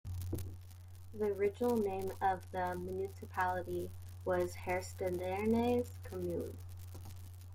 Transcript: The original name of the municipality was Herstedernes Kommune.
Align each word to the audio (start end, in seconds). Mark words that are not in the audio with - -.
The 1.13 1.25
original 1.25 1.77
name 1.77 2.11
of 2.23 2.41
the 2.51 2.73
municipality 2.73 3.91
was 4.25 4.55
Herstedernes 4.55 5.89
Kommune. 6.03 6.57